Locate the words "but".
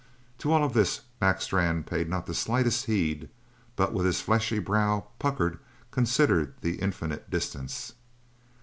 3.75-3.93